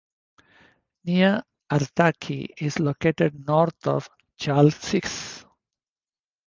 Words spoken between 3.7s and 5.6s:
of Chalcis.